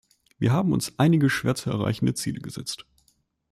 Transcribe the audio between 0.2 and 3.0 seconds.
Wir haben uns einige schwer zu erreichende Ziele gesetzt.